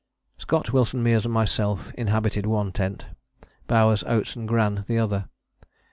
Scott, 0.39 0.73
Wilson, 0.73 1.03
Meares 1.03 1.25
and 1.25 1.31
myself 1.35 1.91
inhabited 1.93 2.47
one 2.47 2.71
tent, 2.71 3.05
Bowers, 3.67 4.03
Oates 4.07 4.35
and 4.35 4.47
Gran 4.47 4.83
the 4.87 4.97
other. 4.97 5.29